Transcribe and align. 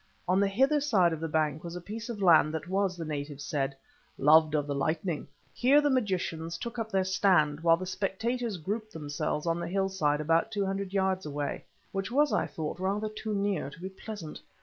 On 0.27 0.39
the 0.39 0.47
hither 0.47 0.81
side 0.81 1.13
of 1.13 1.19
the 1.19 1.27
bank 1.27 1.63
was 1.63 1.75
the 1.75 1.79
piece 1.79 2.09
of 2.09 2.23
land 2.23 2.55
that 2.55 2.67
was, 2.67 2.97
the 2.97 3.05
natives 3.05 3.43
said, 3.45 3.75
"loved 4.17 4.55
of 4.55 4.65
the 4.65 4.73
lightning." 4.73 5.27
Here 5.53 5.79
the 5.79 5.91
magicians 5.91 6.57
took 6.57 6.79
up 6.79 6.89
their 6.91 7.03
stand, 7.03 7.59
while 7.59 7.77
the 7.77 7.85
spectators 7.85 8.57
grouped 8.57 8.93
themselves 8.93 9.45
on 9.45 9.59
the 9.59 9.67
hillside 9.67 10.19
about 10.19 10.51
two 10.51 10.65
hundred 10.65 10.91
yards 10.91 11.27
away—which 11.27 12.11
was, 12.11 12.33
I 12.33 12.47
thought, 12.47 12.79
rather 12.79 13.09
too 13.09 13.35
near 13.35 13.69
to 13.69 13.79
be 13.79 13.89
pleasant. 13.89 14.41